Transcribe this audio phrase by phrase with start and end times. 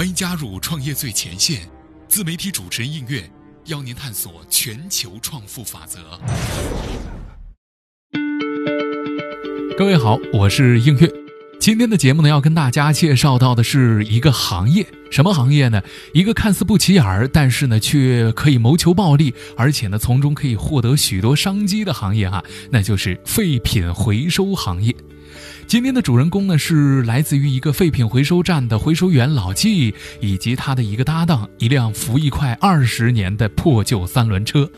[0.00, 1.60] 欢迎加入创业最前线，
[2.08, 3.22] 自媒体主持人应月
[3.66, 6.18] 邀您探索全球创富法则。
[9.76, 11.12] 各位好，我是应月。
[11.60, 15.82] 今天的节目呢，要跟大家介绍到的是一个行业，什么行业呢？
[16.14, 24.96] 一个看似不起眼儿，但是呢，却可以谋求暴利，而且呢，从中可以获得许多商机的行业啊，那就是废品回收行业。
[25.70, 34.68] 今天的主人公呢，是来自于一个废品回收站的回收员老季，以及他的一个搭档，一辆服役快二十年的破旧三轮车。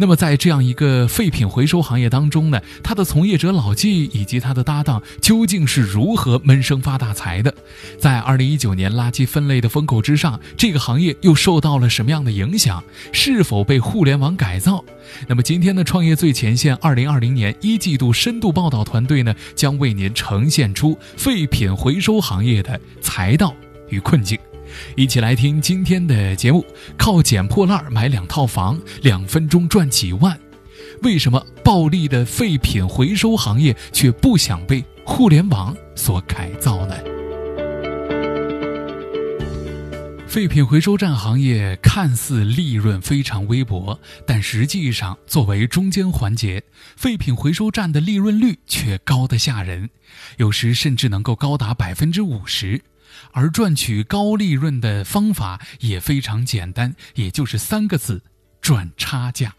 [0.00, 7.52] 那么，在这样一个废品回收行业当中呢，他的从业者老纪以及他的搭档究竟是如何闷声发大财的？
[7.98, 12.82] 在二零一九年垃圾分类的风口之上，这个行业又受到了什么样的影响？
[13.12, 14.84] 是否被互联网改造？
[15.26, 23.52] 那么，今天的创业最前线二零二零年一季度深度报道团队呢，将为您呈现出废品回收行业的财道
[23.88, 24.38] 与困境。
[24.96, 26.64] 一起来听今天的节目。
[26.96, 30.38] 靠捡破烂买两套房，两分钟赚几万？
[31.02, 36.94] 为什么暴利的废品回收行业却不想被互联网所改造呢？
[40.26, 46.62] 废品回收站行业看似利润非常微薄，但实际上作为中间环节，
[46.96, 49.88] 废品回收站的利润率却高得吓人，
[50.36, 52.80] 有时甚至能够高达百分之五十。
[53.32, 58.22] 而赚取高利润的方法也非常简单，也就是三个字：
[58.60, 59.54] 赚差价。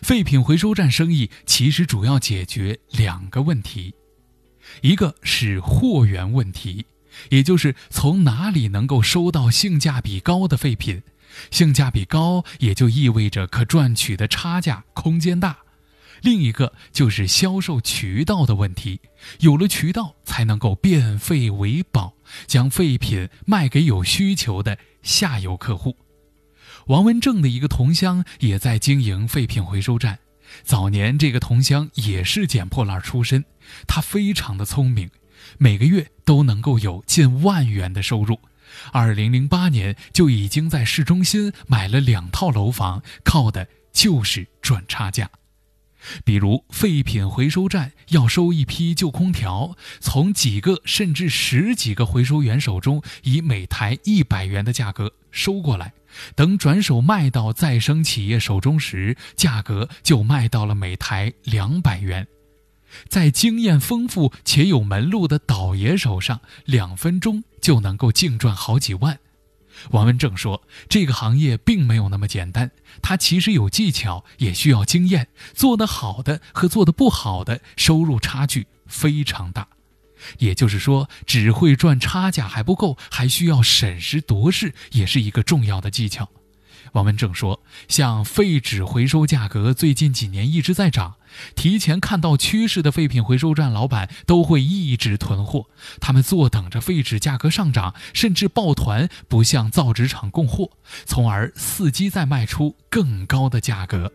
[0.00, 3.94] 废品回收站生意其实主要解决两个问题，
[4.80, 6.86] 一个是货源问题，
[7.28, 11.02] 也就是从哪里能够收到性价比高的废品，
[11.50, 15.58] 性价比高也就意味着可赚取的差价空间大。
[16.22, 19.00] 另一个就是销售渠道的问题，
[19.40, 22.14] 有了渠道才能够变废为宝，
[22.46, 25.96] 将废品卖给有需求的下游客户。
[26.86, 30.18] 王文正的一个同乡也在经营废品回收站，
[30.62, 33.44] 早年这个同乡也是捡破烂出身，
[33.86, 35.10] 他非常的聪明，
[35.58, 38.38] 每个月都能够有近万元的收入。
[38.92, 45.28] 二零零八年就已经在市中心买了两套楼房，靠的就是赚差价。
[46.24, 55.92] 比如废品回收站要收一批旧空调，从几个甚至十几个回收员手中以每台一百元的价格收过来，
[56.34, 62.26] 等转手卖到再生企业手中时，价格就卖到了每台两百元。
[63.08, 69.18] 在经验丰富且有门路的倒爷手上，两分钟就能够净赚好几万。
[69.90, 72.70] 王文正说：“这个行业并没有那么简单，
[73.02, 75.28] 它其实有技巧，也需要经验。
[75.54, 79.68] 做得好的和做得不好的收入差距非常大。
[80.38, 86.28] 也就是说，只会赚差价还不够，还需要审时度势，也是一个重要的技巧。”
[86.92, 91.14] 王文正说：“像废纸回收价格最近几年一直在涨，
[91.54, 95.66] 提前看到趋势的废品回收站老板都会一直囤货，
[96.00, 100.70] 他们坐等着废纸价格上涨，甚至抱团不向造纸厂供货，
[101.06, 104.12] 从而伺机再卖出更高的价格。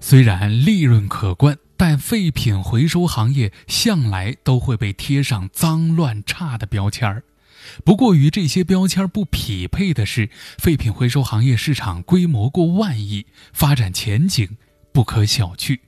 [0.00, 7.22] 虽然利润可观，但废品回收行业向来都会被贴上脏乱差的标签儿。”
[7.84, 14.56] 不过，与这些标签不匹配的是，废品回收行业市场规模过万亿，发展前景
[14.92, 15.78] 不可小觑。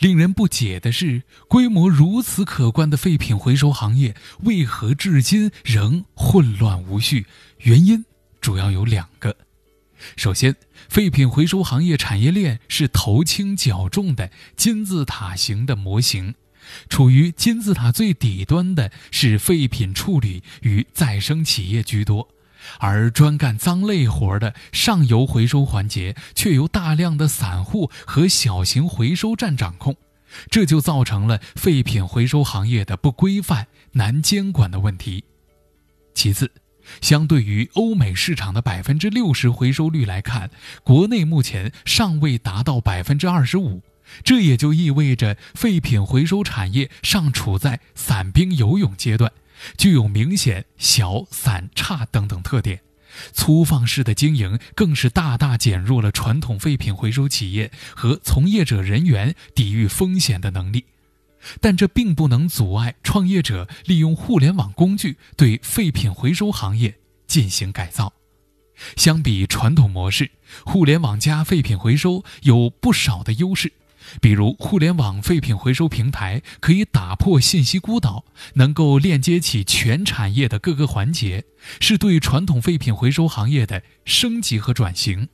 [0.00, 7.26] 令人不解的是，规模如此可观的废品回收行业，为何至今仍混乱无序？
[7.58, 8.04] 原因
[8.40, 9.36] 主要有两个。
[10.16, 10.56] 首先，
[10.88, 16.34] 废品回收行业产业链是头轻脚重的金字塔型的模型。
[16.88, 22.28] 处于金字塔最底端的是废品处理与再生企业居多，
[22.78, 29.96] 而专干脏累活的上游回收环节却由大量的散户和小型回收站掌控，
[30.50, 35.24] 这就造成了废品回收行业的不规范、难监管的问题。
[36.14, 36.50] 其次，
[37.00, 40.50] 相对于欧美市场的百分之六十回收率来看，
[40.82, 43.82] 国内目前尚未达到百分之二十五。
[44.24, 49.32] 这也就意味着废品回收产业尚处在散兵游泳阶段，
[49.76, 52.80] 具有明显小散差等等特点。
[53.32, 60.84] 粗放式的经营更是大大减弱了传统废品回收企业和从业者人员抵御风险的能力。
[61.60, 68.12] 但这并不能阻碍创业者利用互联网工具对废品回收行业进行改造。
[68.96, 70.30] 相比传统模式，
[70.64, 73.72] 互联网加废品回收有不少的优势。
[74.20, 78.24] 比如，互联网废品回收平台可以打破信息孤岛，
[78.54, 81.44] 能够链接起全产业的各个环节，
[81.80, 85.28] 是对传统废品回收行业的升级和转型。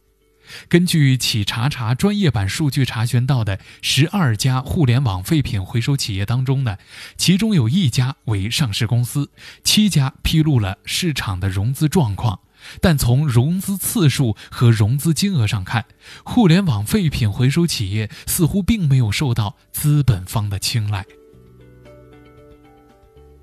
[0.69, 6.77] 根据企查查专业版数据查询到的十二家互联网废品回收企业当中呢，
[7.17, 9.31] 其中有一家为上市公司，
[9.65, 12.41] 七家披露了市场的融资状况。
[12.81, 15.85] 但从融资次数和融资金额上看，
[16.25, 21.05] 互联网废品回收企业似乎并没有受到资本方的青睐。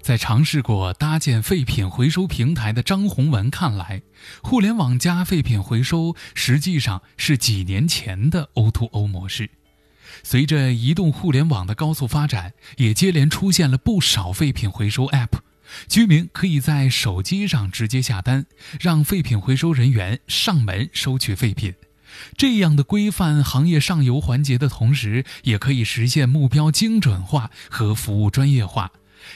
[0.01, 4.01] 在尝试过搭建废品回收平台的张宏文看来，
[4.41, 9.47] 互联网加废品回收实际上是几年前的 O2O 模式。
[10.23, 15.39] 随着移动互联网的高速发展，也接连出现了不少废品回收 App。
[15.87, 18.45] 居民可以在手机上直接下单，
[18.79, 21.73] 让废品回收人员上门收取废品。
[22.37, 28.91] 这样的规范行业上游环节的同时，也可以实现目标精准化和服务专业化。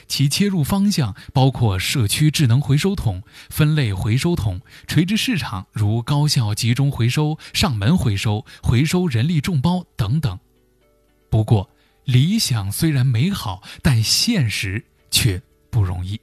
[0.08, 10.38] 其切入方向包括社区智能回收桶、分类回收桶、垂直市场如高效集中回收、上门回收、回收人力众包等等。
[11.30, 11.70] 不过，
[12.04, 15.40] 理想虽然美好，但现实却
[15.76, 16.18] 不容易。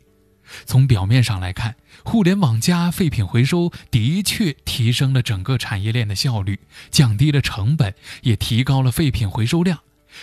[0.65, 6.59] 从表面上来看，互联网加废品回收的确提升了整个产业链的效率，
[6.89, 9.77] 降低了成本，也提高了废品回收量。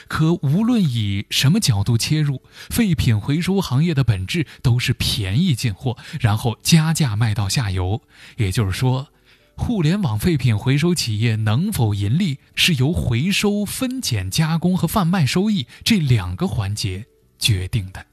[0.09, 8.03] 可无论以什么角度切入，废品回收行业的本质都是便宜进货，然后加价卖到下游。
[8.37, 9.13] 也就是说，
[9.57, 17.07] 互联网废品回收企业能否盈利，是由回收、分拣、加工和贩卖收益这两个环节
[17.39, 18.10] 决定的。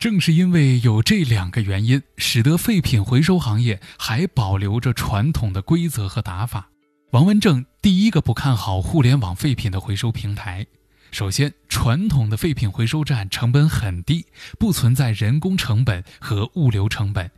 [0.00, 6.70] 正是因为有这两个原因，使得废品回收行业还保留着传统的规则和打法。
[7.10, 10.66] 王文正第一个不看好互联网废品的回收平台。
[11.10, 14.24] 首先，传统的废品回收站成本很低，
[14.58, 17.30] 不存在人工成本和物流成本。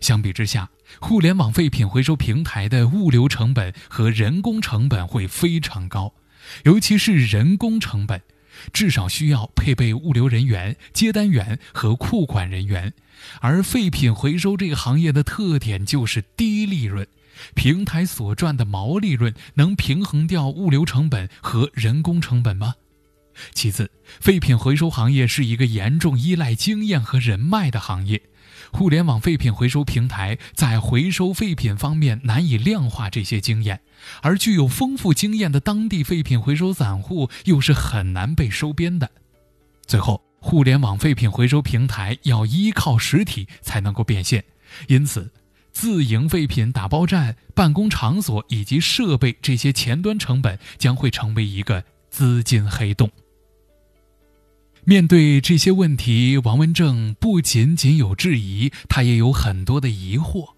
[0.00, 0.68] 相比之下，
[0.98, 6.12] 互联网废品回收平台的物流成本和人工成本会非常高，
[6.64, 8.20] 尤其是人工成本。
[8.72, 12.92] 至少需要配备物流人员、接单员和库管人员，
[13.40, 17.06] 而废品回收这个行业的特点就是低利润，
[17.54, 22.74] 平台所赚的毛利润能平衡掉物流成本和人工成本吗？
[23.52, 23.90] 其次，
[24.20, 28.20] 废品回收行业是一个严重依赖经验和人脉的行业。
[28.72, 33.80] 互联网废品回收平台在回收废品方面难以量化这些经验，
[34.22, 39.10] 而具有丰富经验的当地废品回收散户又是很难被收编的。
[39.86, 44.44] 最后，互联网废品回收平台要依靠实体才能够变现，
[44.86, 45.32] 因此，
[45.72, 53.10] 自营废品打包站、办公场所以及设备这些前端成本将会成为一个资金黑洞。
[54.84, 60.54] 面对这些问题，王文正不仅仅有质疑，他也有很多的疑惑。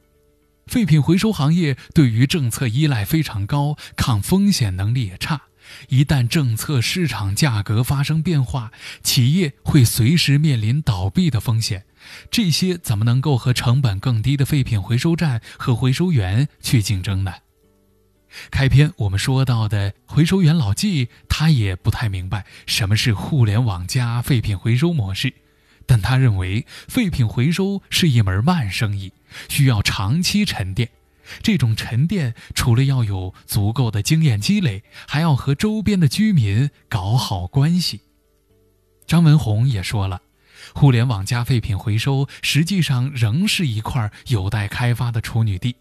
[0.66, 5.42] 废品回收行业对于政策依赖非常高，抗风险能力也差。
[5.88, 8.70] 一旦政策、市场价格发生变化，
[9.02, 11.84] 企业会随时面临倒闭的风险。
[12.30, 17.32] 这些怎么能够和成本更低的废品回收站和回收员去竞争呢？
[18.50, 25.32] 开篇我们说到的回收员老纪，他也不太明白什么是互联网加废品回收模式，
[25.86, 29.12] 但他认为废品回收是一门慢生意，
[29.48, 30.88] 需要长期沉淀。
[31.42, 38.00] 这种沉淀除了要有足够的经验积累，还要和周边的居民搞好关系。
[39.06, 40.22] 张文宏也说了，
[40.74, 45.76] 互联网加废品回收实际上仍是一块有待开发的处女地。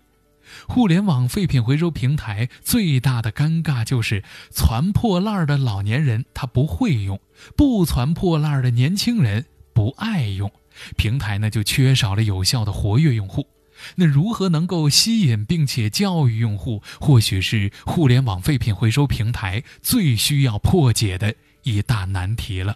[0.67, 7.19] 互联网废品回收平台最大的尴尬就是攒破烂的老年人他不会用，
[7.55, 10.51] 不攒破烂的年轻人不爱用，
[10.97, 13.47] 平台呢就缺少了有效的活跃用户。
[13.95, 22.75] 那如何能够吸引并且教育用户，或许是互联网废品回收平台最需要破解的一大难题了。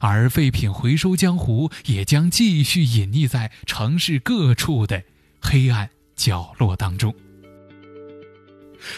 [0.00, 5.04] 而废品回收江湖也将继续隐匿在城市各处的
[5.40, 5.90] 黑暗。
[6.16, 7.14] 角落当中。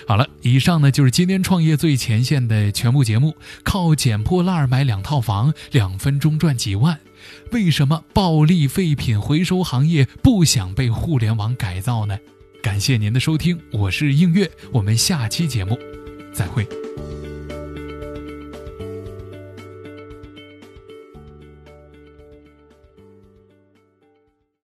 [0.07, 3.37] 好了，以上呢就是今天创业最前线的全部节目。
[3.63, 6.99] 靠捡破烂买两套房，两分钟赚几万？
[7.53, 12.19] 为什么暴利废品回收行业不想被互联网改造呢？
[12.63, 15.79] 感谢您的收听，我是映月，我们下期节目
[16.33, 16.67] 再会。